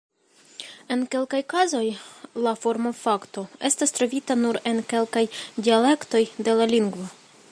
[0.93, 1.81] En kelkaj kazoj
[2.47, 5.25] la formo-fakto estas trovita nur en kelkaj
[5.69, 7.09] dialektoj de la lingvo.